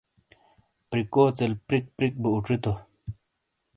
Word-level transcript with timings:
پِرِیکوژیل 0.89 1.53
پِرِک 1.67 1.85
پِرِک 1.97 2.13
بو 2.21 2.29
اُوچِیتو۔ 2.33 2.73